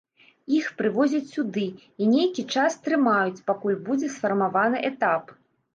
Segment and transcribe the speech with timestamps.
[0.59, 5.23] Іх прывозяць сюды і нейкі час трымаюць, пакуль будзе сфармаваны этап.